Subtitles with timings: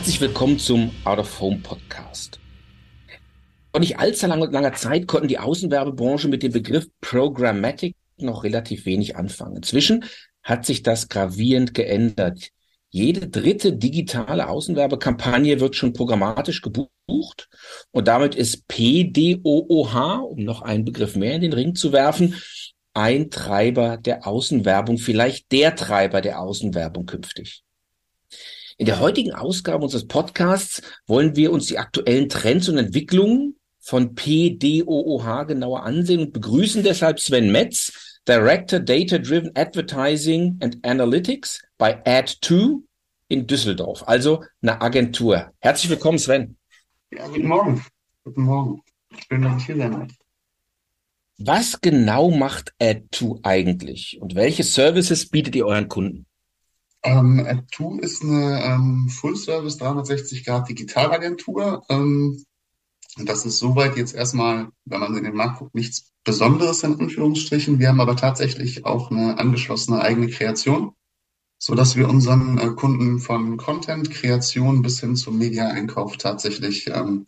[0.00, 2.40] Herzlich willkommen zum Out of Home Podcast.
[3.70, 8.86] Vor nicht allzu langer, langer Zeit konnten die Außenwerbebranche mit dem Begriff Programmatic noch relativ
[8.86, 9.56] wenig anfangen.
[9.56, 10.06] Inzwischen
[10.42, 12.48] hat sich das gravierend geändert.
[12.88, 17.50] Jede dritte digitale Außenwerbekampagne wird schon programmatisch gebucht
[17.90, 22.40] und damit ist PDOOH, um noch einen Begriff mehr in den Ring zu werfen,
[22.94, 27.64] ein Treiber der Außenwerbung, vielleicht der Treiber der Außenwerbung künftig.
[28.80, 34.14] In der heutigen Ausgabe unseres Podcasts wollen wir uns die aktuellen Trends und Entwicklungen von
[34.14, 42.02] PDOOH genauer ansehen und begrüßen deshalb Sven Metz, Director Data Driven Advertising and Analytics bei
[42.06, 42.78] Ad2
[43.28, 45.52] in Düsseldorf, also eine Agentur.
[45.58, 46.56] Herzlich willkommen, Sven.
[47.10, 47.84] Ja, guten Morgen.
[48.24, 48.80] Guten Morgen.
[49.28, 50.08] Schön, dass ich hier sein darf.
[51.36, 56.24] Was genau macht Ad2 eigentlich und welche Services bietet ihr euren Kunden?
[57.02, 61.82] Ähm, App2 ist eine ähm, Full-Service 360-Grad-Digitalagentur.
[61.88, 62.44] Ähm,
[63.16, 67.78] das ist soweit jetzt erstmal, wenn man in den Markt guckt, nichts Besonderes in Anführungsstrichen.
[67.78, 70.92] Wir haben aber tatsächlich auch eine angeschlossene eigene Kreation,
[71.58, 77.26] so dass wir unseren äh, Kunden von Content-Kreation bis hin zum Media-Einkauf tatsächlich ähm,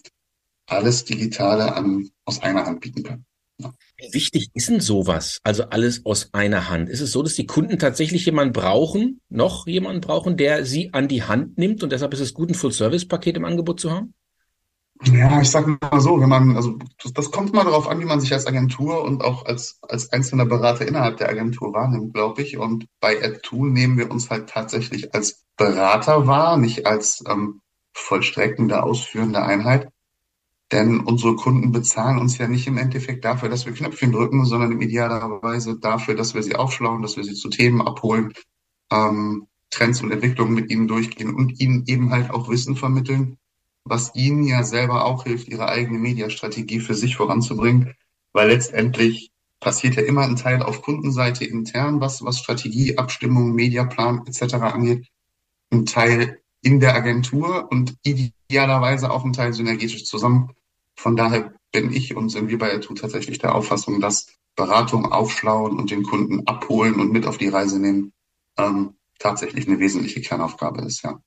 [0.67, 3.27] alles Digitale an, aus einer Hand bieten können.
[3.59, 5.39] Wie wichtig ist denn sowas?
[5.45, 6.89] Also alles aus einer Hand.
[6.89, 11.09] Ist es so, dass die Kunden tatsächlich jemanden brauchen, noch jemanden brauchen, der sie an
[11.09, 14.15] die Hand nimmt und deshalb ist es gut, ein Full-Service-Paket im Angebot zu haben?
[15.05, 18.05] Ja, ich sag mal so, wenn man, also das, das kommt mal darauf an, wie
[18.05, 22.43] man sich als Agentur und auch als, als einzelner Berater innerhalb der Agentur wahrnimmt, glaube
[22.43, 22.57] ich.
[22.57, 27.61] Und bei Add2 nehmen wir uns halt tatsächlich als Berater wahr, nicht als ähm,
[27.93, 29.89] vollstreckende, ausführende Einheit.
[30.73, 34.81] Denn unsere Kunden bezahlen uns ja nicht im Endeffekt dafür, dass wir Knöpfchen drücken, sondern
[34.81, 38.33] idealerweise dafür, dass wir sie aufschlauen, dass wir sie zu Themen abholen,
[38.91, 43.37] ähm, Trends und Entwicklungen mit ihnen durchgehen und ihnen eben halt auch Wissen vermitteln,
[43.85, 47.95] was ihnen ja selber auch hilft, ihre eigene Mediastrategie für sich voranzubringen,
[48.33, 49.31] weil letztendlich
[49.61, 54.55] passiert ja immer ein Teil auf Kundenseite intern, was, was Strategie, Abstimmung, Mediaplan etc.
[54.55, 55.07] angeht,
[55.71, 60.51] ein Teil in der Agentur und idealerweise auch ein Teil synergetisch zusammen
[61.03, 65.79] von daher bin ich und sind wir bei Atu tatsächlich der Auffassung, dass Beratung aufschlauen
[65.79, 68.13] und den Kunden abholen und mit auf die Reise nehmen
[68.57, 71.21] ähm, tatsächlich eine wesentliche Kernaufgabe ist, ja.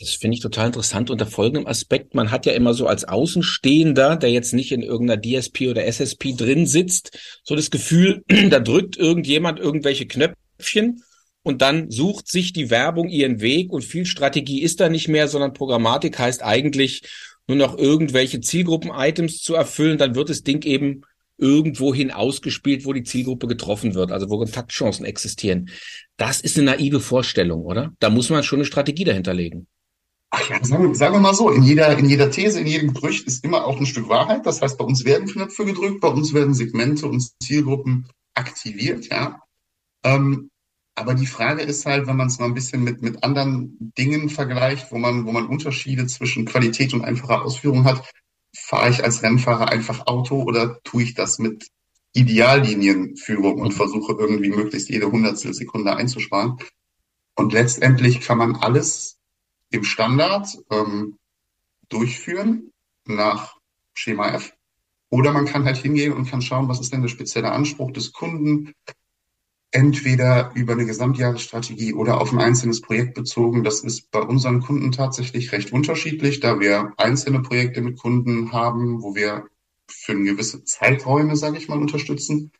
[0.00, 2.14] Das finde ich total interessant unter folgendem Aspekt.
[2.14, 6.34] Man hat ja immer so als Außenstehender, der jetzt nicht in irgendeiner DSP oder SSP
[6.34, 11.02] drin sitzt, so das Gefühl, da drückt irgendjemand irgendwelche Knöpfchen
[11.42, 15.28] und dann sucht sich die Werbung ihren Weg und viel Strategie ist da nicht mehr,
[15.28, 17.02] sondern Programmatik heißt eigentlich,
[17.48, 21.02] nur noch irgendwelche Zielgruppen-Items zu erfüllen, dann wird das Ding eben
[21.38, 25.70] irgendwohin ausgespielt, wo die Zielgruppe getroffen wird, also wo Kontaktchancen existieren.
[26.16, 27.92] Das ist eine naive Vorstellung, oder?
[28.00, 29.66] Da muss man schon eine Strategie dahinter legen.
[30.30, 33.26] Ach ja, sagen, sagen wir mal so, in jeder, in jeder These, in jedem Gerücht
[33.26, 34.44] ist immer auch ein Stück Wahrheit.
[34.44, 39.40] Das heißt, bei uns werden Knöpfe gedrückt, bei uns werden Segmente und Zielgruppen aktiviert, ja.
[40.04, 40.50] Ähm,
[40.98, 44.28] aber die Frage ist halt, wenn man es mal ein bisschen mit, mit anderen Dingen
[44.28, 48.02] vergleicht, wo man, wo man Unterschiede zwischen Qualität und einfacher Ausführung hat,
[48.54, 51.68] fahre ich als Rennfahrer einfach Auto oder tue ich das mit
[52.12, 56.58] Ideallinienführung und versuche irgendwie möglichst jede Hundertstel Sekunde einzusparen.
[57.34, 59.18] Und letztendlich kann man alles
[59.70, 61.18] im Standard ähm,
[61.88, 62.72] durchführen
[63.06, 63.56] nach
[63.94, 64.52] Schema F.
[65.10, 68.12] Oder man kann halt hingehen und kann schauen, was ist denn der spezielle Anspruch des
[68.12, 68.72] Kunden,
[69.70, 73.64] entweder über eine Gesamtjahresstrategie oder auf ein einzelnes Projekt bezogen.
[73.64, 79.02] Das ist bei unseren Kunden tatsächlich recht unterschiedlich, da wir einzelne Projekte mit Kunden haben,
[79.02, 79.44] wo wir
[79.86, 82.52] für gewisse Zeiträume, sage ich mal, unterstützen.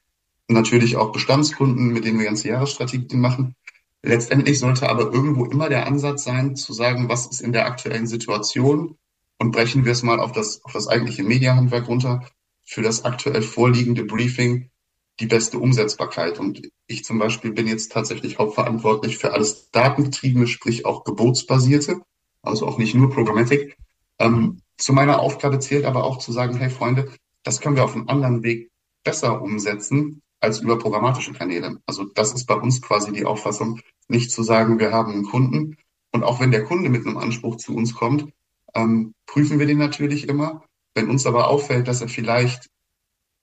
[0.49, 3.55] Natürlich auch Bestandskunden, mit denen wir ganze Jahresstrategien machen.
[4.03, 8.07] Letztendlich sollte aber irgendwo immer der Ansatz sein, zu sagen, was ist in der aktuellen
[8.07, 8.97] Situation
[9.39, 12.25] und brechen wir es mal auf das, auf das eigentliche Mediahandwerk runter.
[12.65, 14.71] Für das aktuell vorliegende Briefing
[15.21, 16.39] die beste Umsetzbarkeit.
[16.39, 22.01] Und ich zum Beispiel bin jetzt tatsächlich hauptverantwortlich für alles Datengetriebene, sprich auch gebotsbasierte,
[22.43, 23.77] also auch nicht nur Programmatic.
[24.19, 27.11] Ähm, zu meiner Aufgabe zählt aber auch zu sagen, hey Freunde,
[27.45, 28.71] das können wir auf einem anderen Weg
[29.05, 31.81] besser umsetzen als über programmatische Kanäle.
[31.87, 35.77] Also das ist bei uns quasi die Auffassung, nicht zu sagen, wir haben einen Kunden
[36.13, 38.33] und auch wenn der Kunde mit einem Anspruch zu uns kommt,
[38.75, 40.65] ähm, prüfen wir den natürlich immer.
[40.95, 42.69] Wenn uns aber auffällt, dass er vielleicht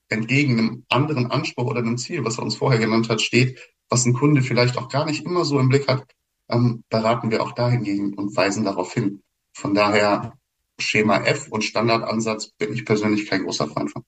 [0.08, 3.58] entgegen einem anderen Anspruch oder einem Ziel, was er uns vorher genannt hat, steht,
[3.88, 6.04] was ein Kunde vielleicht auch gar nicht immer so im Blick hat,
[6.48, 9.22] ähm, beraten wir auch dahingegen und weisen darauf hin.
[9.52, 10.34] Von daher
[10.78, 14.04] Schema F und Standardansatz bin ich persönlich kein großer Freund von.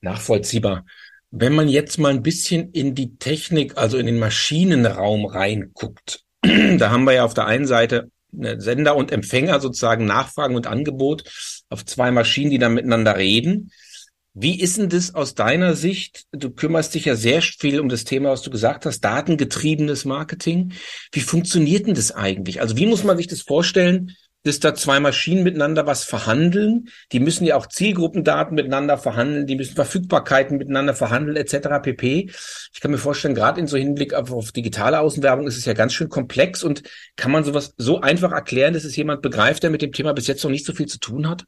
[0.00, 0.84] Nachvollziehbar.
[1.30, 6.90] Wenn man jetzt mal ein bisschen in die Technik, also in den Maschinenraum reinguckt, da
[6.90, 11.24] haben wir ja auf der einen Seite Sender und Empfänger sozusagen Nachfragen und Angebot
[11.70, 13.72] auf zwei Maschinen, die dann miteinander reden.
[14.40, 16.26] Wie ist denn das aus deiner Sicht?
[16.30, 20.74] Du kümmerst dich ja sehr viel um das Thema, was du gesagt hast, datengetriebenes Marketing.
[21.10, 22.60] Wie funktioniert denn das eigentlich?
[22.60, 24.14] Also wie muss man sich das vorstellen,
[24.44, 26.88] dass da zwei Maschinen miteinander was verhandeln?
[27.10, 31.82] Die müssen ja auch Zielgruppendaten miteinander verhandeln, die müssen Verfügbarkeiten miteinander verhandeln, etc.
[31.82, 32.30] pp.
[32.72, 35.72] Ich kann mir vorstellen, gerade in so Hinblick auf, auf digitale Außenwerbung ist es ja
[35.72, 36.84] ganz schön komplex und
[37.16, 40.28] kann man sowas so einfach erklären, dass es jemand begreift, der mit dem Thema bis
[40.28, 41.44] jetzt noch nicht so viel zu tun hat?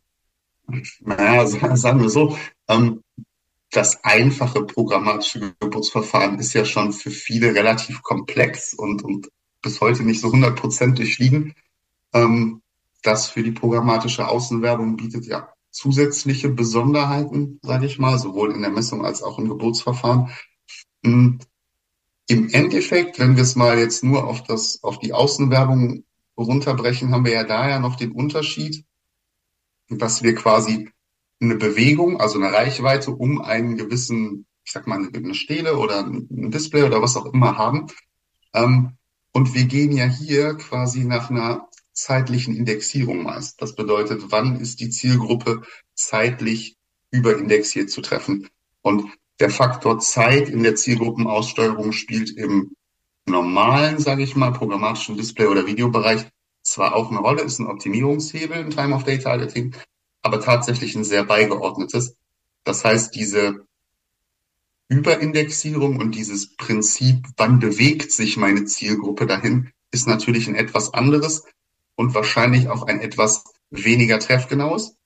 [1.01, 2.37] Naja, sagen wir so,
[2.71, 3.03] ähm,
[3.71, 9.29] das einfache programmatische Geburtsverfahren ist ja schon für viele relativ komplex und, und
[9.63, 11.55] bis heute nicht so 100 Prozent durchliegen.
[12.13, 12.63] Ähm,
[13.03, 18.71] das für die programmatische Außenwerbung bietet ja zusätzliche Besonderheiten, sage ich mal, sowohl in der
[18.71, 20.31] Messung als auch im Geburtsverfahren.
[21.05, 21.39] Hm,
[22.27, 26.05] Im Endeffekt, wenn wir es mal jetzt nur auf das, auf die Außenwerbung
[26.37, 28.85] runterbrechen, haben wir ja da ja noch den Unterschied,
[29.89, 30.91] dass wir quasi
[31.41, 36.51] eine Bewegung, also eine Reichweite um einen gewissen, ich sag mal, eine Stele oder ein
[36.51, 37.87] Display oder was auch immer haben.
[38.53, 38.97] Ähm,
[39.33, 43.61] und wir gehen ja hier quasi nach einer zeitlichen Indexierung meist.
[43.63, 45.63] Das bedeutet, wann ist die Zielgruppe
[45.95, 46.77] zeitlich
[47.11, 48.49] überindexiert zu treffen?
[48.83, 52.73] Und der Faktor Zeit in der Zielgruppenaussteuerung spielt im
[53.27, 56.27] normalen, sage ich mal, programmatischen Display- oder Videobereich
[56.63, 59.75] zwar auch eine Rolle, ist ein Optimierungshebel im Time of Day Targeting,
[60.23, 62.17] aber tatsächlich ein sehr beigeordnetes.
[62.65, 63.67] Das heißt, diese
[64.89, 71.45] Überindexierung und dieses Prinzip, wann bewegt sich meine Zielgruppe dahin, ist natürlich ein etwas anderes
[71.95, 74.97] und wahrscheinlich auch ein etwas weniger treffgenaues.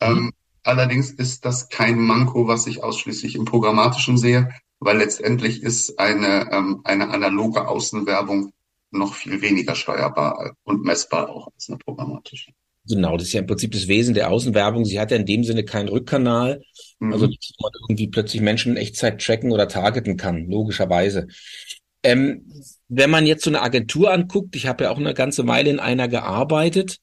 [0.00, 0.06] Mhm.
[0.06, 0.32] Ähm,
[0.64, 4.50] allerdings ist das kein Manko, was ich ausschließlich im Programmatischen sehe,
[4.80, 8.52] weil letztendlich ist eine, ähm, eine analoge Außenwerbung
[8.90, 12.52] noch viel weniger steuerbar und messbar auch als eine programmatische.
[12.88, 14.84] Genau, das ist ja im Prinzip das Wesen der Außenwerbung.
[14.84, 16.62] Sie hat ja in dem Sinne keinen Rückkanal,
[16.98, 17.12] mhm.
[17.12, 21.26] also dass man irgendwie plötzlich Menschen in Echtzeit tracken oder targeten kann, logischerweise.
[22.02, 22.46] Ähm,
[22.88, 25.80] wenn man jetzt so eine Agentur anguckt, ich habe ja auch eine ganze Weile in
[25.80, 26.98] einer gearbeitet,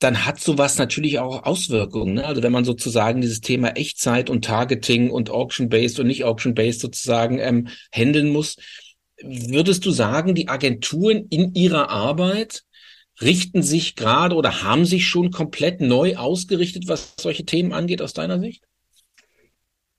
[0.00, 2.14] dann hat sowas natürlich auch Auswirkungen.
[2.14, 2.24] Ne?
[2.24, 7.38] Also wenn man sozusagen dieses Thema Echtzeit und Targeting und Auction-Based und nicht Auction-Based sozusagen
[7.38, 8.56] ähm, handeln muss,
[9.22, 12.64] würdest du sagen, die Agenturen in ihrer Arbeit
[13.22, 18.12] richten sich gerade oder haben sich schon komplett neu ausgerichtet, was solche Themen angeht, aus
[18.12, 18.64] deiner Sicht?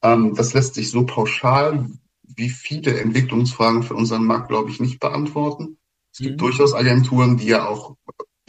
[0.01, 1.89] Ähm, das lässt sich so pauschal
[2.35, 5.77] wie viele Entwicklungsfragen für unseren Markt, glaube ich, nicht beantworten.
[6.11, 6.37] Es gibt mhm.
[6.37, 7.95] durchaus Agenturen, die ja auch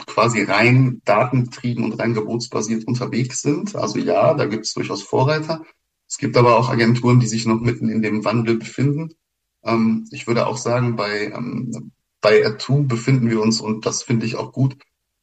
[0.05, 3.75] quasi rein datengetrieben und rein gebotsbasiert unterwegs sind.
[3.75, 5.63] Also ja, da gibt es durchaus Vorreiter.
[6.07, 9.15] Es gibt aber auch Agenturen, die sich noch mitten in dem Wandel befinden.
[9.63, 11.91] Ähm, ich würde auch sagen, bei, ähm,
[12.25, 14.77] bei R2 befinden wir uns, und das finde ich auch gut,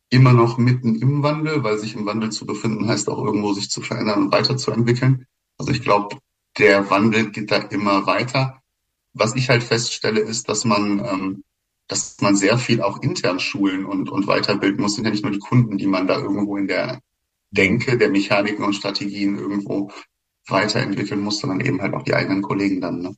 [0.08, 3.70] immer noch mitten im Wandel, weil sich im Wandel zu befinden heißt auch irgendwo sich
[3.70, 5.26] zu verändern und weiterzuentwickeln.
[5.58, 6.18] Also ich glaube,
[6.58, 8.62] der Wandel geht da immer weiter.
[9.14, 11.44] Was ich halt feststelle, ist, dass man, ähm,
[11.88, 14.94] dass man sehr viel auch intern schulen und, und weiterbilden muss.
[14.94, 17.00] sind ja nicht nur die Kunden, die man da irgendwo in der
[17.50, 19.90] Denke der Mechaniken und Strategien irgendwo
[20.46, 23.00] weiterentwickeln muss, sondern eben halt auch die eigenen Kollegen dann.
[23.00, 23.16] Ne?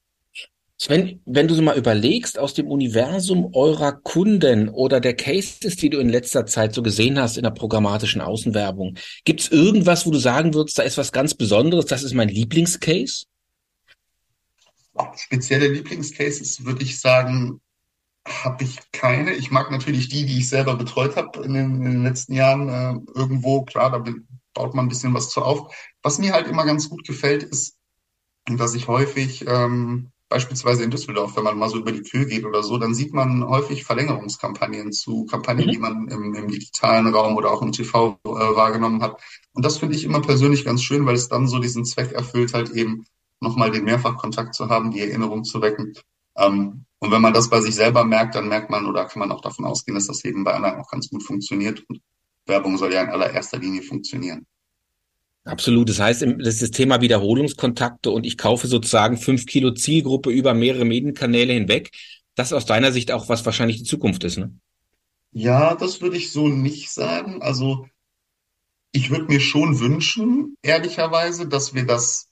[0.76, 5.88] Sven, wenn du so mal überlegst, aus dem Universum eurer Kunden oder der Cases, die
[5.88, 10.10] du in letzter Zeit so gesehen hast in der programmatischen Außenwerbung, gibt es irgendwas, wo
[10.10, 13.26] du sagen würdest, da ist was ganz Besonderes, das ist mein Lieblingscase?
[15.16, 17.60] Spezielle Lieblingscases würde ich sagen,
[18.26, 19.32] habe ich keine.
[19.32, 23.19] Ich mag natürlich die, die ich selber betreut habe in, in, den letzten Jahren äh,
[23.19, 23.64] irgendwo.
[23.64, 24.04] Klar, da
[24.54, 25.74] baut man ein bisschen was zu auf.
[26.02, 27.76] Was mir halt immer ganz gut gefällt, ist,
[28.46, 32.44] dass ich häufig ähm, beispielsweise in Düsseldorf, wenn man mal so über die Kühe geht
[32.44, 35.70] oder so, dann sieht man häufig Verlängerungskampagnen zu Kampagnen, mhm.
[35.70, 39.20] die man im, im, digitalen Raum oder auch im TV äh, wahrgenommen hat.
[39.52, 42.54] Und das finde ich immer persönlich ganz schön, weil es dann so diesen Zweck erfüllt,
[42.54, 43.06] halt eben
[43.40, 45.94] nochmal den Mehrfachkontakt zu haben, die Erinnerung zu wecken.
[46.36, 49.31] Ähm, und wenn man das bei sich selber merkt, dann merkt man oder kann man
[49.31, 51.84] auch davon ausgehen, dass das eben bei anderen auch ganz gut funktioniert.
[51.88, 52.00] Und
[52.46, 54.46] Werbung soll ja in allererster Linie funktionieren.
[55.44, 55.91] Absolut.
[55.91, 60.55] Das heißt, das ist das Thema Wiederholungskontakte und ich kaufe sozusagen fünf Kilo Zielgruppe über
[60.55, 61.91] mehrere Medienkanäle hinweg.
[62.34, 64.55] Das aus deiner Sicht auch, was wahrscheinlich die Zukunft ist, ne?
[65.32, 67.43] Ja, das würde ich so nicht sagen.
[67.43, 67.86] Also
[68.93, 72.31] ich würde mir schon wünschen, ehrlicherweise, dass wir das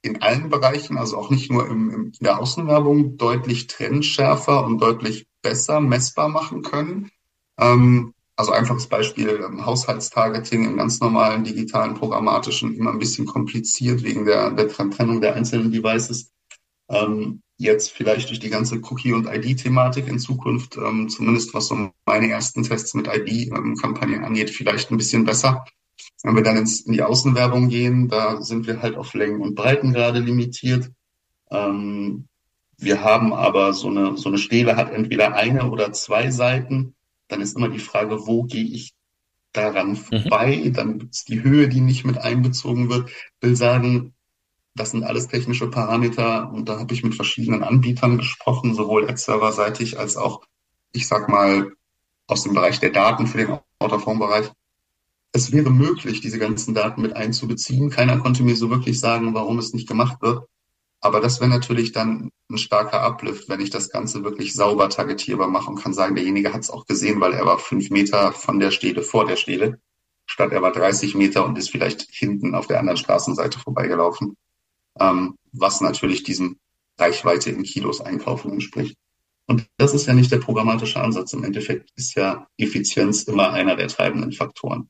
[0.00, 4.78] in allen Bereichen, also auch nicht nur im, im, in der Außenwerbung, deutlich trendschärfer und
[4.78, 7.10] deutlich besser messbar machen können.
[7.58, 14.02] Ähm, also einfaches Beispiel, ähm, Haushaltstargeting im ganz normalen digitalen programmatischen immer ein bisschen kompliziert
[14.02, 16.32] wegen der, der Trennung der einzelnen Devices.
[16.88, 21.92] Ähm, jetzt vielleicht durch die ganze Cookie- und ID-Thematik in Zukunft, ähm, zumindest was so
[22.04, 25.64] meine ersten Tests mit ID-Kampagnen angeht, vielleicht ein bisschen besser.
[26.24, 29.54] Wenn wir dann ins, in die Außenwerbung gehen, da sind wir halt auf Längen und
[29.54, 30.90] Breiten gerade limitiert.
[31.52, 32.26] Ähm,
[32.76, 36.96] wir haben aber so eine, so eine Stele hat entweder eine oder zwei Seiten.
[37.32, 38.92] Dann ist immer die Frage, wo gehe ich
[39.52, 39.96] daran mhm.
[39.96, 40.62] vorbei?
[40.64, 40.72] Mhm.
[40.74, 43.10] Dann gibt es die Höhe, die nicht mit einbezogen wird.
[43.40, 44.12] Will sagen,
[44.74, 49.98] das sind alles technische Parameter und da habe ich mit verschiedenen Anbietern gesprochen, sowohl Ad-Server-seitig
[49.98, 50.42] als auch,
[50.92, 51.72] ich sag mal,
[52.26, 54.50] aus dem Bereich der Daten für den Autophone-Bereich.
[55.32, 57.88] Es wäre möglich, diese ganzen Daten mit einzubeziehen.
[57.88, 60.44] Keiner konnte mir so wirklich sagen, warum es nicht gemacht wird.
[61.02, 65.48] Aber das wäre natürlich dann ein starker Uplift, wenn ich das Ganze wirklich sauber targetierbar
[65.48, 68.58] mache und kann sagen, derjenige hat es auch gesehen, weil er war fünf Meter von
[68.60, 69.80] der Stele vor der Stele,
[70.24, 74.36] statt er war 30 Meter und ist vielleicht hinten auf der anderen Straßenseite vorbeigelaufen
[74.98, 76.58] ähm, was natürlich diesem
[76.98, 78.96] Reichweite in Kilos einkaufen entspricht.
[79.46, 81.32] Und das ist ja nicht der programmatische Ansatz.
[81.32, 84.88] Im Endeffekt ist ja Effizienz immer einer der treibenden Faktoren.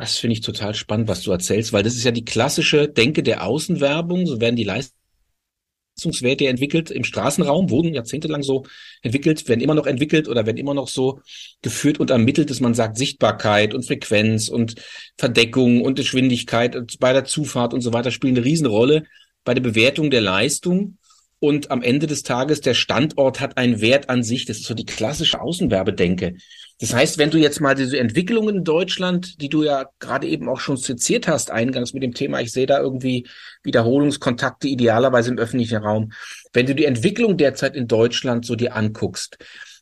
[0.00, 3.22] Das finde ich total spannend, was du erzählst, weil das ist ja die klassische Denke
[3.22, 4.26] der Außenwerbung.
[4.26, 8.64] So werden die Leistungswerte entwickelt im Straßenraum, wurden jahrzehntelang so
[9.02, 11.20] entwickelt, werden immer noch entwickelt oder werden immer noch so
[11.60, 14.76] geführt und ermittelt, dass man sagt, Sichtbarkeit und Frequenz und
[15.18, 19.04] Verdeckung und Geschwindigkeit bei der Zufahrt und so weiter spielen eine Riesenrolle
[19.44, 20.96] bei der Bewertung der Leistung.
[21.40, 24.46] Und am Ende des Tages, der Standort hat einen Wert an sich.
[24.46, 26.36] Das ist so die klassische Außenwerbedenke.
[26.80, 30.48] Das heißt, wenn du jetzt mal diese Entwicklungen in Deutschland, die du ja gerade eben
[30.48, 33.28] auch schon skizziert hast, eingangs mit dem Thema, ich sehe da irgendwie
[33.62, 36.12] Wiederholungskontakte idealerweise im öffentlichen Raum.
[36.54, 39.36] Wenn du die Entwicklung derzeit in Deutschland so dir anguckst,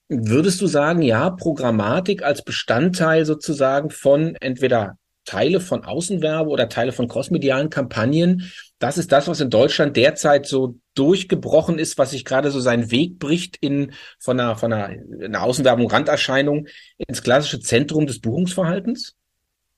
[0.09, 6.91] würdest du sagen, ja, Programmatik als Bestandteil sozusagen von entweder Teile von Außenwerbe oder Teile
[6.91, 8.51] von crossmedialen Kampagnen.
[8.79, 12.91] Das ist das, was in Deutschland derzeit so durchgebrochen ist, was sich gerade so seinen
[12.91, 16.67] Weg bricht in von einer, von einer, einer Außenwerbung, Randerscheinung
[16.97, 19.17] ins klassische Zentrum des Buchungsverhaltens?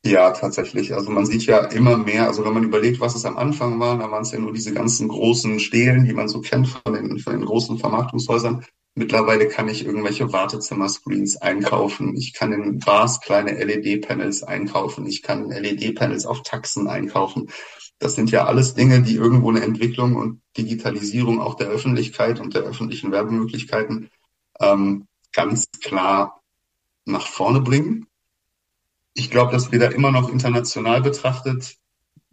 [0.04, 0.94] Ja, tatsächlich.
[0.94, 3.98] Also man sieht ja immer mehr, also wenn man überlegt, was es am Anfang war,
[3.98, 7.18] da waren es ja nur diese ganzen großen Stelen, die man so kennt von den,
[7.18, 8.64] von den großen Vermarktungshäusern.
[9.00, 12.14] Mittlerweile kann ich irgendwelche Wartezimmer-Screens einkaufen.
[12.18, 15.06] Ich kann in Bars kleine LED-Panels einkaufen.
[15.06, 17.48] Ich kann LED-Panels auf Taxen einkaufen.
[17.98, 22.52] Das sind ja alles Dinge, die irgendwo eine Entwicklung und Digitalisierung auch der Öffentlichkeit und
[22.52, 24.10] der öffentlichen Werbemöglichkeiten
[24.60, 26.42] ähm, ganz klar
[27.06, 28.06] nach vorne bringen.
[29.14, 31.78] Ich glaube, dass wir da immer noch international betrachtet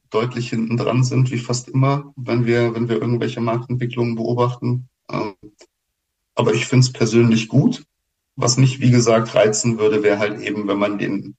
[0.10, 4.90] deutlich hinten dran sind, wie fast immer, wenn wir, wenn wir irgendwelche Marktentwicklungen beobachten.
[6.38, 7.84] Aber ich finde es persönlich gut.
[8.36, 11.36] Was mich, wie gesagt, reizen würde, wäre halt eben, wenn man den,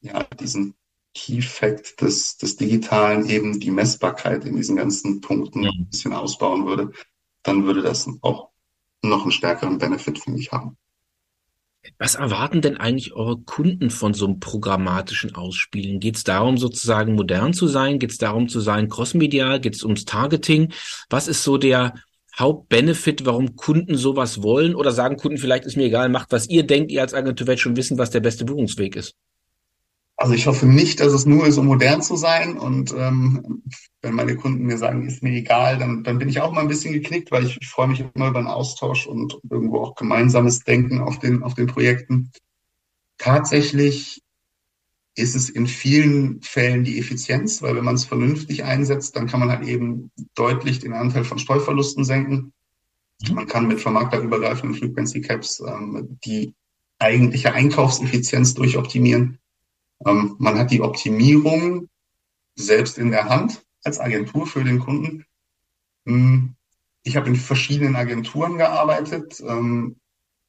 [0.00, 0.74] ja, diesen
[1.14, 5.70] Key Fact des, des Digitalen eben die Messbarkeit in diesen ganzen Punkten ja.
[5.70, 6.90] ein bisschen ausbauen würde,
[7.42, 8.48] dann würde das auch
[9.02, 10.78] noch einen stärkeren Benefit, finde ich, haben.
[11.98, 16.00] Was erwarten denn eigentlich eure Kunden von so einem programmatischen Ausspielen?
[16.00, 17.98] Geht es darum, sozusagen modern zu sein?
[17.98, 19.60] Geht es darum zu sein, crossmedial?
[19.60, 20.72] Geht es ums Targeting?
[21.10, 21.94] Was ist so der,
[22.40, 24.74] Hauptbenefit, warum Kunden sowas wollen?
[24.74, 27.60] Oder sagen Kunden vielleicht, ist mir egal, macht, was ihr denkt, ihr als Agentur werdet
[27.60, 29.14] schon wissen, was der beste Buchungsweg ist?
[30.16, 32.58] Also ich hoffe nicht, dass es nur ist, um modern zu sein.
[32.58, 33.62] Und ähm,
[34.02, 36.68] wenn meine Kunden mir sagen, ist mir egal, dann, dann bin ich auch mal ein
[36.68, 40.60] bisschen geknickt, weil ich, ich freue mich immer über einen Austausch und irgendwo auch gemeinsames
[40.60, 42.30] Denken auf den, auf den Projekten.
[43.16, 44.20] Tatsächlich
[45.16, 49.40] ist es in vielen Fällen die Effizienz, weil wenn man es vernünftig einsetzt, dann kann
[49.40, 52.52] man halt eben deutlich den Anteil von Streuverlusten senken.
[53.22, 53.34] Mhm.
[53.34, 56.54] Man kann mit vermarkterübergreifenden Frequency Caps ähm, die
[56.98, 59.38] eigentliche Einkaufseffizienz durchoptimieren.
[60.06, 61.88] Ähm, man hat die Optimierung
[62.54, 65.24] selbst in der Hand als Agentur für den Kunden.
[66.06, 66.54] Hm,
[67.02, 69.40] ich habe in verschiedenen Agenturen gearbeitet.
[69.46, 69.99] Ähm,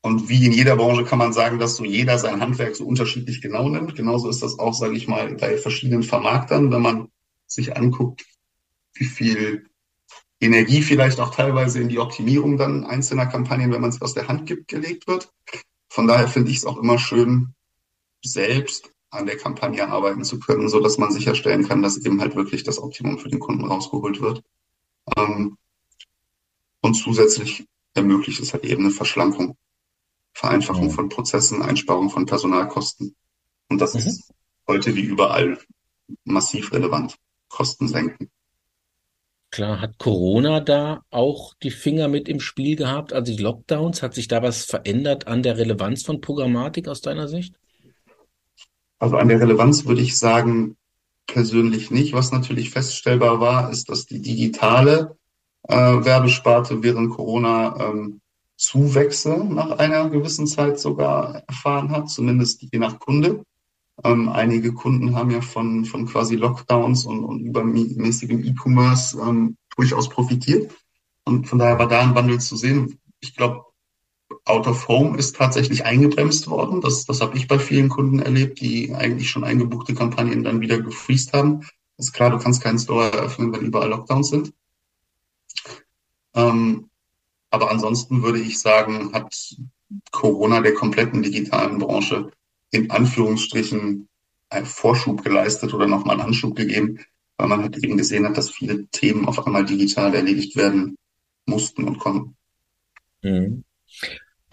[0.02, 3.40] und wie in jeder Branche kann man sagen, dass so jeder sein Handwerk so unterschiedlich
[3.40, 3.96] genau nimmt.
[3.96, 7.08] Genauso ist das auch, sage ich mal, bei verschiedenen Vermarktern, wenn man
[7.46, 8.26] sich anguckt,
[8.96, 9.70] wie viel
[10.40, 14.28] Energie vielleicht auch teilweise in die Optimierung dann einzelner Kampagnen, wenn man es aus der
[14.28, 15.32] Hand gibt, gelegt wird.
[15.88, 17.54] Von daher finde ich es auch immer schön,
[18.24, 22.36] selbst an der Kampagne arbeiten zu können, so dass man sicherstellen kann, dass eben halt
[22.36, 24.42] wirklich das Optimum für den Kunden rausgeholt wird.
[25.16, 25.58] Ähm,
[26.82, 29.58] und zusätzlich ermöglicht es halt eben eine Verschlankung
[30.34, 33.16] Vereinfachung von Prozessen, Einsparung von Personalkosten.
[33.70, 34.00] Und das mhm.
[34.00, 34.34] ist
[34.68, 35.60] heute wie überall
[36.24, 37.16] massiv relevant.
[37.50, 38.30] Kosten senken.
[39.52, 43.12] Klar, hat Corona da auch die Finger mit im Spiel gehabt?
[43.12, 47.28] Also die Lockdowns, hat sich da was verändert an der Relevanz von Programmatik aus deiner
[47.28, 47.54] Sicht?
[48.98, 50.78] Also an der Relevanz würde ich sagen,
[51.28, 52.14] persönlich nicht.
[52.14, 55.18] Was natürlich feststellbar war, ist, dass die digitale
[55.68, 58.21] äh, Werbesparte während Corona ähm,
[58.62, 63.44] Zuwächse nach einer gewissen Zeit sogar erfahren hat, zumindest je nach Kunde.
[64.04, 70.10] Ähm, einige Kunden haben ja von, von quasi Lockdowns und, und übermäßigem E-Commerce ähm, durchaus
[70.10, 70.72] profitiert.
[71.26, 73.00] Und von daher war da ein Wandel zu sehen.
[73.20, 73.66] Ich glaube,
[74.46, 76.82] Out of Home ist tatsächlich eingebremst worden.
[76.82, 80.80] Das, das habe ich bei vielen Kunden erlebt, die eigentlich schon eingebuchte Kampagnen dann wieder
[80.80, 81.62] gefriest haben.
[81.98, 84.54] Ist klar, du kannst keinen Store eröffnen, wenn überall Lockdowns sind.
[86.36, 86.91] Ähm,
[87.52, 89.56] aber ansonsten würde ich sagen, hat
[90.12, 92.32] Corona der kompletten digitalen Branche
[92.72, 94.08] in Anführungsstrichen
[94.50, 97.00] einen Vorschub geleistet oder nochmal einen Anschub gegeben,
[97.38, 100.98] weil man halt eben gesehen hat, dass viele Themen auf einmal digital erledigt werden
[101.46, 102.36] mussten und konnten.
[103.22, 103.64] Mhm.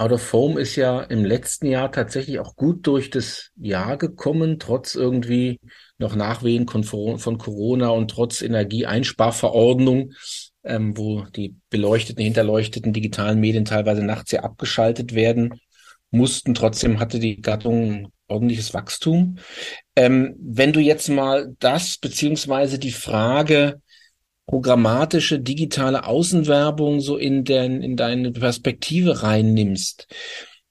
[0.00, 4.60] Out of Home ist ja im letzten Jahr tatsächlich auch gut durch das Jahr gekommen,
[4.60, 5.60] trotz irgendwie
[5.98, 10.12] noch Nachwehen von Corona und trotz Energieeinsparverordnung,
[10.68, 15.60] ähm, wo die beleuchteten, hinterleuchteten digitalen Medien teilweise nachts ja abgeschaltet werden
[16.10, 16.54] mussten.
[16.54, 19.38] Trotzdem hatte die Gattung ordentliches Wachstum.
[19.96, 23.80] Ähm, wenn du jetzt mal das beziehungsweise die Frage
[24.46, 30.06] programmatische digitale Außenwerbung so in, den, in deine Perspektive reinnimmst,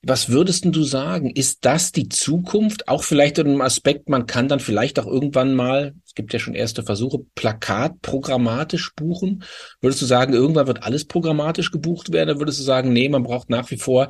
[0.04, 1.32] was würdest du sagen?
[1.32, 2.88] Ist das die Zukunft?
[2.88, 6.40] Auch vielleicht in einem Aspekt, man kann dann vielleicht auch irgendwann mal, es gibt ja
[6.40, 9.44] schon erste Versuche, Plakat programmatisch buchen.
[9.82, 12.30] Würdest du sagen, irgendwann wird alles programmatisch gebucht werden?
[12.30, 14.10] Oder würdest du sagen, nee, man braucht nach wie vor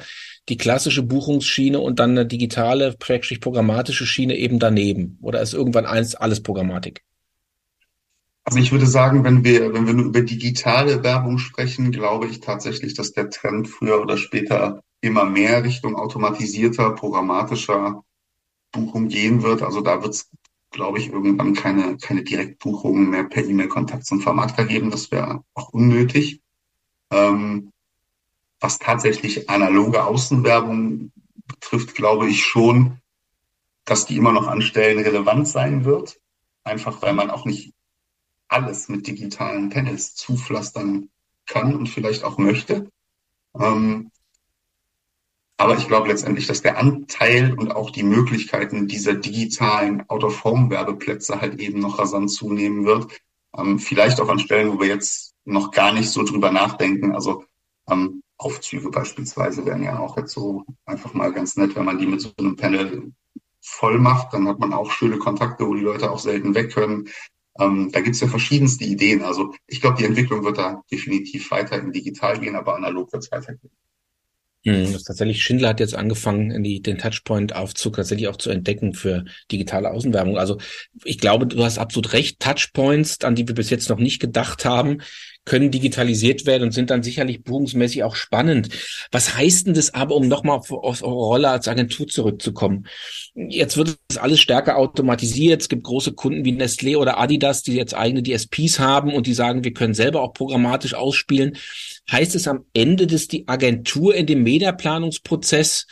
[0.49, 5.17] die klassische Buchungsschiene und dann eine digitale, praktisch programmatische Schiene eben daneben?
[5.21, 7.01] Oder ist irgendwann eins alles Programmatik?
[8.43, 12.39] Also ich würde sagen, wenn wir, wenn wir nur über digitale Werbung sprechen, glaube ich
[12.39, 18.03] tatsächlich, dass der Trend früher oder später immer mehr Richtung automatisierter, programmatischer
[18.71, 19.61] Buchung gehen wird.
[19.61, 20.29] Also da wird es,
[20.71, 24.91] glaube ich, irgendwann keine, keine Direktbuchungen mehr per E-Mail-Kontakt zum Vermarkter geben.
[24.91, 26.41] Das wäre auch unnötig.
[27.11, 27.71] Ähm,
[28.59, 31.11] was tatsächlich analoge Außenwerbung
[31.45, 32.99] betrifft, glaube ich schon,
[33.85, 36.19] dass die immer noch an Stellen relevant sein wird.
[36.63, 37.73] Einfach weil man auch nicht
[38.49, 41.09] alles mit digitalen Panels zupflastern
[41.45, 42.89] kann und vielleicht auch möchte.
[43.57, 44.11] Ähm,
[45.57, 51.59] aber ich glaube letztendlich, dass der Anteil und auch die Möglichkeiten dieser digitalen Out-of-Home-Werbeplätze halt
[51.59, 53.07] eben noch rasant zunehmen wird.
[53.57, 57.13] Ähm, vielleicht auch an Stellen, wo wir jetzt noch gar nicht so drüber nachdenken.
[57.13, 57.45] Also
[57.89, 62.05] ähm, Aufzüge beispielsweise wären ja auch jetzt so einfach mal ganz nett, wenn man die
[62.05, 63.13] mit so einem Panel
[63.59, 64.33] voll macht.
[64.33, 67.09] Dann hat man auch schöne Kontakte, wo die Leute auch selten weg können.
[67.59, 69.23] Ähm, da gibt's ja verschiedenste Ideen.
[69.23, 73.23] Also ich glaube, die Entwicklung wird da definitiv weiter in digital gehen, aber analog wird
[73.23, 73.71] es weitergehen.
[74.63, 79.25] Hm, das tatsächlich, Schindler hat jetzt angefangen, die, den Touchpoint-Aufzug tatsächlich auch zu entdecken für
[79.51, 80.37] digitale Außenwerbung.
[80.37, 80.57] Also
[81.03, 82.39] ich glaube, du hast absolut recht.
[82.39, 85.01] Touchpoints, an die wir bis jetzt noch nicht gedacht haben,
[85.47, 88.69] können digitalisiert werden und sind dann sicherlich buchungsmäßig auch spannend.
[89.11, 92.85] Was heißt denn das aber, um nochmal auf, auf eure Rolle als Agentur zurückzukommen?
[93.33, 95.61] Jetzt wird es alles stärker automatisiert.
[95.61, 99.33] Es gibt große Kunden wie Nestlé oder Adidas, die jetzt eigene DSPs haben und die
[99.33, 101.57] sagen, wir können selber auch programmatisch ausspielen.
[102.11, 105.87] Heißt es am Ende, dass die Agentur in dem Mediaplanungsprozess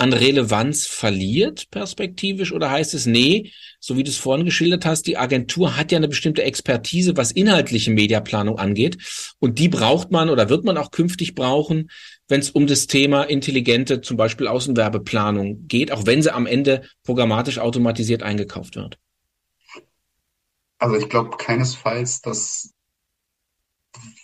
[0.00, 5.08] an Relevanz verliert, perspektivisch, oder heißt es, nee, so wie du es vorhin geschildert hast,
[5.08, 8.96] die Agentur hat ja eine bestimmte Expertise, was inhaltliche Mediaplanung angeht,
[9.40, 11.90] und die braucht man oder wird man auch künftig brauchen,
[12.28, 16.82] wenn es um das Thema intelligente, zum Beispiel Außenwerbeplanung geht, auch wenn sie am Ende
[17.02, 18.98] programmatisch automatisiert eingekauft wird?
[20.78, 22.72] Also ich glaube keinesfalls, dass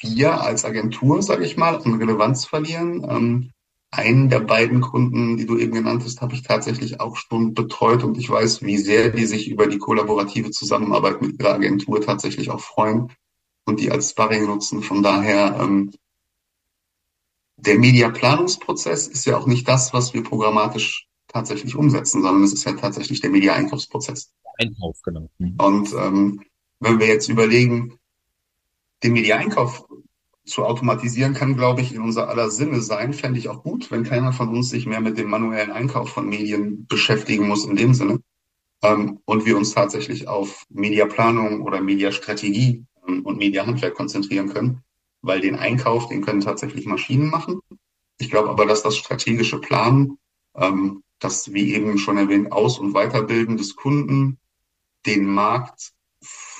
[0.02, 3.04] wir als Agentur, sage ich mal, an Relevanz verlieren.
[3.08, 3.53] Ähm,
[3.94, 8.04] einen der beiden Kunden, die du eben genannt hast, habe ich tatsächlich auch schon betreut
[8.04, 12.50] und ich weiß, wie sehr die sich über die kollaborative Zusammenarbeit mit ihrer Agentur tatsächlich
[12.50, 13.12] auch freuen
[13.64, 14.82] und die als Sparring nutzen.
[14.82, 15.92] Von daher, ähm,
[17.56, 22.64] der Mediaplanungsprozess ist ja auch nicht das, was wir programmatisch tatsächlich umsetzen, sondern es ist
[22.64, 24.32] ja tatsächlich der Media-Einkaufsprozess.
[24.58, 25.28] Einkauf, genau.
[25.38, 25.54] Mhm.
[25.58, 26.42] Und ähm,
[26.80, 27.98] wenn wir jetzt überlegen,
[29.02, 29.86] den Media-Einkauf
[30.44, 33.14] zu automatisieren kann, glaube ich, in unser aller Sinne sein.
[33.14, 36.28] Fände ich auch gut, wenn keiner von uns sich mehr mit dem manuellen Einkauf von
[36.28, 38.20] Medien beschäftigen muss in dem Sinne.
[38.82, 44.82] Ähm, und wir uns tatsächlich auf Mediaplanung oder Mediastrategie ähm, und Mediahandwerk konzentrieren können,
[45.22, 47.60] weil den Einkauf, den können tatsächlich Maschinen machen.
[48.18, 50.18] Ich glaube aber, dass das strategische Planen,
[50.54, 54.38] ähm, das wie eben schon erwähnt, Aus- und Weiterbilden des Kunden,
[55.06, 55.93] den Markt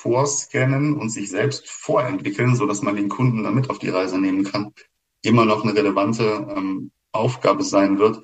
[0.04, 4.44] vorscannen und sich selbst vorentwickeln, so dass man den Kunden damit auf die Reise nehmen
[4.44, 4.74] kann,
[5.22, 8.22] immer noch eine relevante ähm, Aufgabe sein wird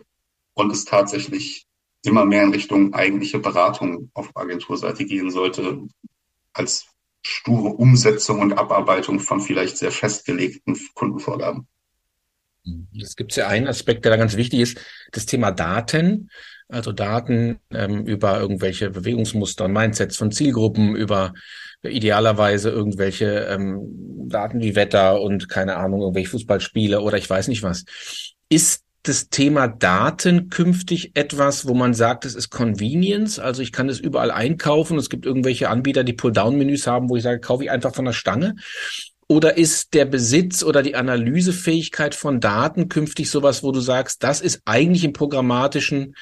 [0.53, 1.66] und es tatsächlich
[2.05, 5.81] immer mehr in Richtung eigentliche Beratung auf Agenturseite gehen sollte,
[6.53, 6.87] als
[7.25, 11.66] sture Umsetzung und Abarbeitung von vielleicht sehr festgelegten Kundenvorgaben.
[13.01, 14.81] Es gibt ja einen Aspekt, der da ganz wichtig ist,
[15.12, 16.29] das Thema Daten.
[16.69, 21.33] Also Daten ähm, über irgendwelche Bewegungsmuster und Mindsets von Zielgruppen, über
[21.83, 27.62] idealerweise irgendwelche ähm, Daten wie Wetter und keine Ahnung, irgendwelche Fußballspiele oder ich weiß nicht
[27.62, 27.85] was.
[28.49, 33.38] Ist das Thema Daten künftig etwas, wo man sagt, es ist Convenience?
[33.38, 34.99] Also ich kann es überall einkaufen.
[34.99, 38.12] Es gibt irgendwelche Anbieter, die Pull-Down-Menüs haben, wo ich sage, kaufe ich einfach von der
[38.12, 38.57] Stange.
[39.27, 44.40] Oder ist der Besitz oder die Analysefähigkeit von Daten künftig sowas, wo du sagst, das
[44.40, 46.14] ist eigentlich im programmatischen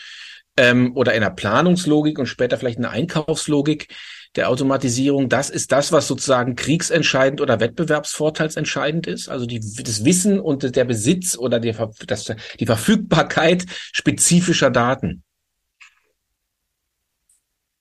[0.56, 3.88] ähm, oder in der Planungslogik und später vielleicht in der Einkaufslogik
[4.36, 9.28] der Automatisierung, das ist das, was sozusagen kriegsentscheidend oder wettbewerbsvorteilsentscheidend ist.
[9.28, 11.74] Also die, das Wissen und der Besitz oder die,
[12.06, 15.22] das, die Verfügbarkeit spezifischer Daten.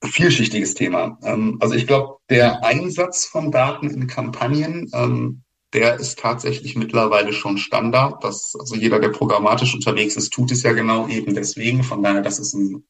[0.02, 1.18] Vielschichtiges Thema.
[1.22, 7.32] Ähm, also ich glaube, der Einsatz von Daten in Kampagnen, ähm, der ist tatsächlich mittlerweile
[7.32, 8.24] schon Standard.
[8.24, 11.82] Das, also jeder, der programmatisch unterwegs ist, tut es ja genau eben deswegen.
[11.82, 12.84] Von daher, das ist ein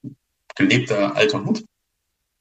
[0.55, 1.65] gelebter alter Hut.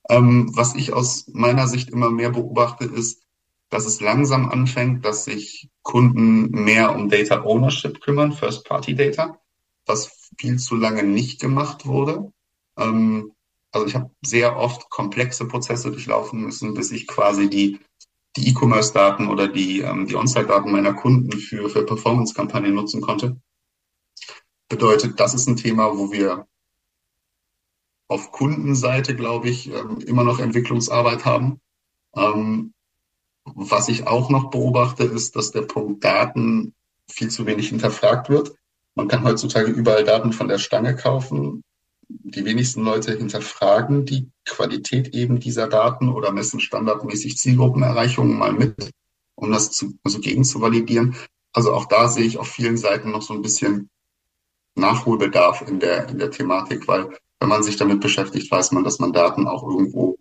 [0.10, 3.24] Ähm, was ich aus meiner Sicht immer mehr beobachte, ist,
[3.70, 9.40] dass es langsam anfängt, dass sich Kunden mehr um Data Ownership kümmern, First-Party-Data,
[9.86, 12.32] was viel zu lange nicht gemacht wurde.
[12.78, 13.34] Ähm,
[13.72, 17.80] also ich habe sehr oft komplexe Prozesse durchlaufen müssen, bis ich quasi die
[18.38, 23.42] die E-Commerce-Daten oder die, ähm, die On-Site-Daten meiner Kunden für, für Performance-Kampagnen nutzen konnte.
[24.70, 26.48] Bedeutet, das ist ein Thema, wo wir
[28.08, 31.60] auf Kundenseite, glaube ich, ähm, immer noch Entwicklungsarbeit haben.
[32.16, 32.74] Ähm,
[33.44, 36.74] was ich auch noch beobachte, ist, dass der Punkt Daten
[37.10, 38.54] viel zu wenig hinterfragt wird.
[38.96, 41.64] Man kann heutzutage überall Daten von der Stange kaufen.
[42.10, 48.92] Die wenigsten Leute hinterfragen die Qualität eben dieser Daten oder messen standardmäßig Zielgruppenerreichungen mal mit,
[49.36, 51.16] um das zu, also gegen zu validieren.
[51.54, 53.90] Also auch da sehe ich auf vielen Seiten noch so ein bisschen
[54.76, 59.00] Nachholbedarf in der, in der Thematik, weil wenn man sich damit beschäftigt, weiß man, dass
[59.00, 60.18] man Daten auch irgendwo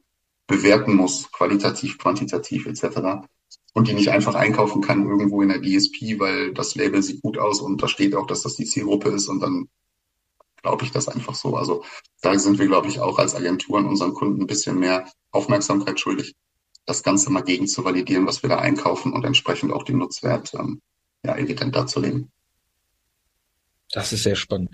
[0.47, 3.27] bewerten muss, qualitativ, quantitativ etc.
[3.73, 7.39] Und die nicht einfach einkaufen kann irgendwo in der DSP, weil das Label sieht gut
[7.39, 9.69] aus und da steht auch, dass das die Zielgruppe ist und dann
[10.63, 11.57] glaube ich das einfach so.
[11.57, 11.85] Also
[12.23, 16.35] da sind wir, glaube ich, auch als Agenturen unseren Kunden ein bisschen mehr Aufmerksamkeit schuldig,
[16.87, 20.55] das Ganze mal gegen zu validieren, was wir da einkaufen und entsprechend auch den Nutzwert
[20.55, 20.81] ähm,
[21.25, 22.31] ja, evident darzulegen.
[23.93, 24.71] Das ist sehr spannend.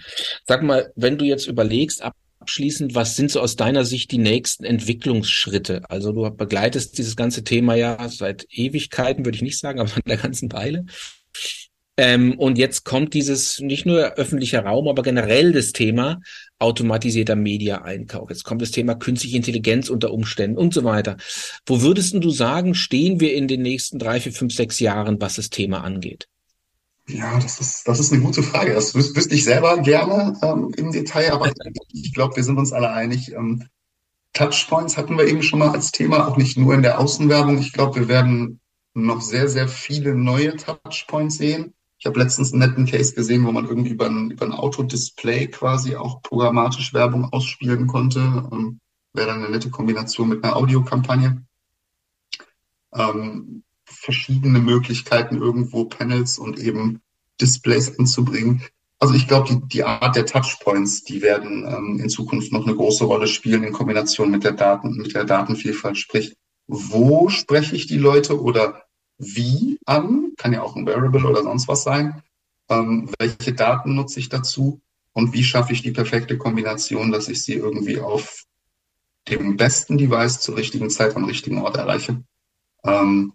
[0.46, 4.18] Sag mal, wenn du jetzt überlegst, ab abschließend, was sind so aus deiner Sicht die
[4.18, 5.82] nächsten Entwicklungsschritte?
[5.88, 10.08] Also du begleitest dieses ganze Thema ja seit Ewigkeiten, würde ich nicht sagen, aber seit
[10.08, 10.84] der ganzen Weile.
[11.96, 16.20] Ähm, und jetzt kommt dieses nicht nur öffentlicher Raum, aber generell das Thema
[16.58, 18.30] automatisierter Media-Einkauf.
[18.30, 21.16] Jetzt kommt das Thema künstliche Intelligenz unter Umständen und so weiter.
[21.64, 25.36] Wo würdest du sagen, stehen wir in den nächsten drei, vier, fünf, sechs Jahren, was
[25.36, 26.26] das Thema angeht?
[27.08, 28.74] Ja, das ist, das ist eine gute Frage.
[28.74, 31.50] Das wüs wüsste ich selber gerne ähm, im Detail, aber
[31.92, 33.32] ich glaube, wir sind uns alle einig.
[33.32, 33.64] Ähm,
[34.32, 37.58] Touchpoints hatten wir eben schon mal als Thema, auch nicht nur in der Außenwerbung.
[37.58, 38.60] Ich glaube, wir werden
[38.94, 41.74] noch sehr, sehr viele neue Touchpoints sehen.
[41.98, 45.48] Ich habe letztens einen netten Case gesehen, wo man irgendwie über ein, über ein Autodisplay
[45.48, 48.20] quasi auch programmatisch Werbung ausspielen konnte.
[48.52, 48.80] Ähm,
[49.12, 51.44] Wäre dann eine nette Kombination mit einer Audiokampagne.
[52.94, 57.00] Ähm, verschiedene Möglichkeiten, irgendwo Panels und eben
[57.40, 58.62] Displays anzubringen.
[58.98, 62.76] Also ich glaube, die, die Art der Touchpoints, die werden ähm, in Zukunft noch eine
[62.76, 65.98] große Rolle spielen in Kombination mit der Daten, mit der Datenvielfalt.
[65.98, 66.36] Sprich,
[66.68, 68.84] wo spreche ich die Leute oder
[69.18, 70.32] wie an?
[70.36, 72.22] Kann ja auch ein Variable oder sonst was sein.
[72.68, 74.80] Ähm, welche Daten nutze ich dazu?
[75.12, 78.44] Und wie schaffe ich die perfekte Kombination, dass ich sie irgendwie auf
[79.28, 82.22] dem besten Device zur richtigen Zeit am richtigen Ort erreiche?
[82.84, 83.34] Ähm,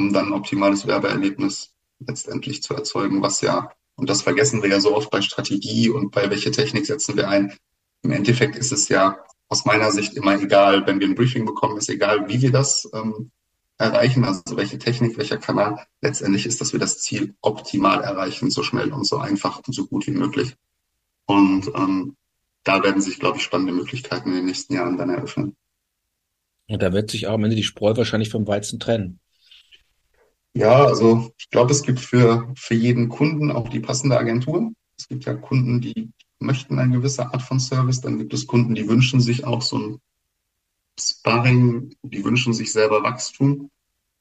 [0.00, 4.80] um dann ein optimales Werbeerlebnis letztendlich zu erzeugen, was ja, und das vergessen wir ja
[4.80, 7.52] so oft bei Strategie und bei welche Technik setzen wir ein.
[8.02, 11.76] Im Endeffekt ist es ja aus meiner Sicht immer egal, wenn wir ein Briefing bekommen,
[11.76, 13.30] ist egal, wie wir das ähm,
[13.76, 15.84] erreichen, also welche Technik, welcher Kanal.
[16.00, 19.86] Letztendlich ist, dass wir das Ziel optimal erreichen, so schnell und so einfach und so
[19.86, 20.56] gut wie möglich.
[21.26, 22.16] Und ähm,
[22.64, 25.56] da werden sich, glaube ich, spannende Möglichkeiten in den nächsten Jahren dann eröffnen.
[26.68, 29.20] Und da wird sich auch am Ende die Spreu wahrscheinlich vom Weizen trennen.
[30.54, 34.72] Ja, also ich glaube, es gibt für, für jeden Kunden auch die passende Agentur.
[34.98, 36.10] Es gibt ja Kunden, die
[36.40, 38.00] möchten eine gewisse Art von Service.
[38.00, 40.00] Dann gibt es Kunden, die wünschen sich auch so ein
[40.98, 43.70] Sparring, die wünschen sich selber Wachstum.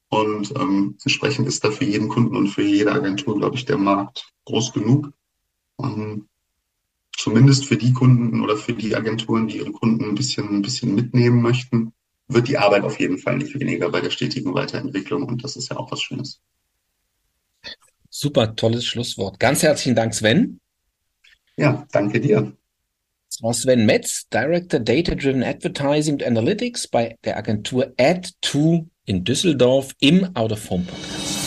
[0.09, 3.77] Und ähm, entsprechend ist da für jeden Kunden und für jede Agentur, glaube ich, der
[3.77, 5.11] Markt groß genug.
[5.77, 6.27] Um,
[7.15, 10.95] zumindest für die Kunden oder für die Agenturen, die ihre Kunden ein bisschen, ein bisschen
[10.95, 11.93] mitnehmen möchten,
[12.29, 15.69] wird die Arbeit auf jeden Fall nicht weniger bei der stetigen Weiterentwicklung und das ist
[15.69, 16.39] ja auch was Schönes.
[18.09, 19.39] Super, tolles Schlusswort.
[19.39, 20.59] Ganz herzlichen Dank, Sven.
[21.57, 22.53] Ja, danke dir.
[23.29, 29.23] Das war Sven Metz, Director Data Driven Advertising and Analytics bei der Agentur Add2 in
[29.23, 31.38] Düsseldorf im Out of Home Podcast.